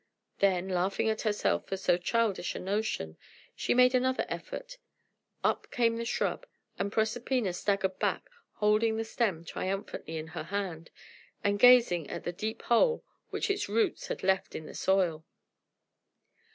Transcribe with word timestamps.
Then, 0.39 0.67
laughing 0.67 1.09
at 1.11 1.21
herself 1.21 1.67
for 1.67 1.77
so 1.77 1.95
childish 1.95 2.55
a 2.55 2.59
notion, 2.59 3.17
she 3.55 3.75
made 3.75 3.93
another 3.93 4.25
effort; 4.29 4.79
up 5.43 5.69
came 5.69 5.97
the 5.97 6.05
shrub, 6.05 6.47
and 6.79 6.91
Proserpina 6.91 7.53
staggered 7.53 7.99
back, 7.99 8.27
holding 8.53 8.97
the 8.97 9.05
stem 9.05 9.45
triumphantly 9.45 10.17
in 10.17 10.29
her 10.29 10.45
hand, 10.45 10.89
and 11.43 11.59
gazing 11.59 12.09
at 12.09 12.23
the 12.23 12.33
deep 12.33 12.63
hole 12.63 13.03
which 13.29 13.51
its 13.51 13.69
roots 13.69 14.07
had 14.07 14.23
left 14.23 14.55
in 14.55 14.65
the 14.65 14.73
soil. 14.73 15.23